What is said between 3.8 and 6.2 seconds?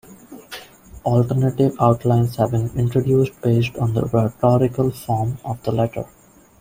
the rhetorical form of the letter.